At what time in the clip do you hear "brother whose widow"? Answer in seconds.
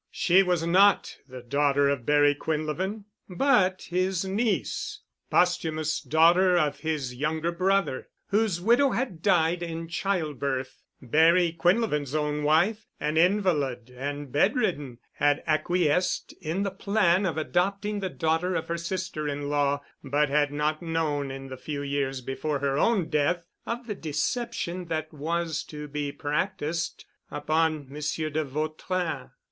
7.51-8.89